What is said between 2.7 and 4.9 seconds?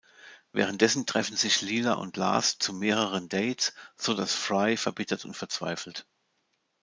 mehreren Dates, sodass Fry